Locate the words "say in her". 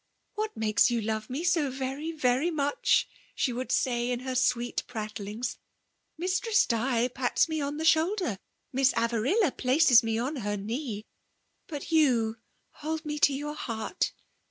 3.71-4.31